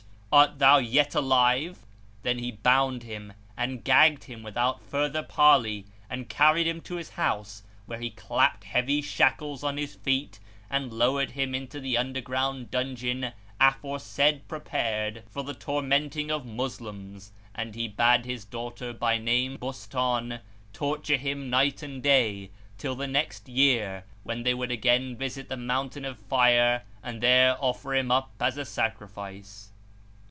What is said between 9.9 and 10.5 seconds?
feet